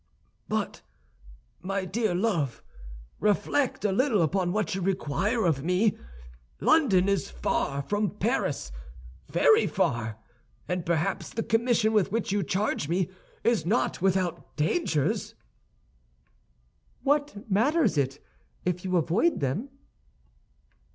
[0.49, 0.81] "But,
[1.61, 2.63] my dear love,
[3.19, 5.95] reflect a little upon what you require of me.
[6.59, 8.71] London is far from Paris,
[9.29, 10.17] very far,
[10.67, 13.11] and perhaps the commission with which you charge me
[13.43, 15.35] is not without dangers?"
[17.03, 18.17] "What matters it,
[18.65, 19.69] if you avoid them?"